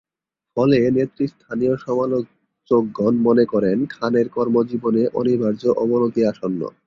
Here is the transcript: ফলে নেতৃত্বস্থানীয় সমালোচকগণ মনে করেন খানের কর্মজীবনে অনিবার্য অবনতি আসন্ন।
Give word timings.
ফলে 0.57 0.77
নেতৃত্বস্থানীয় 0.89 1.73
সমালোচকগণ 1.77 3.13
মনে 3.27 3.45
করেন 3.45 3.77
খানের 3.93 4.27
কর্মজীবনে 4.29 5.03
অনিবার্য 5.19 5.63
অবনতি 5.83 6.21
আসন্ন। 6.31 6.61